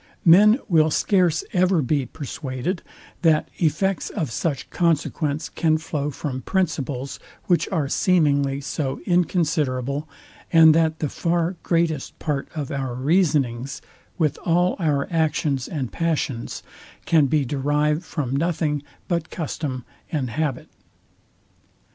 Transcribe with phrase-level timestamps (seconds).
[0.25, 2.81] Men will scarce ever be persuaded,
[3.21, 10.09] that effects of such consequence can flow from principles, which are seemingly so inconsiderable,
[10.51, 13.79] and that the far greatest part of our reasonings
[14.17, 16.63] with all our actions and passions,
[17.05, 20.67] can be derived from nothing but custom and habit.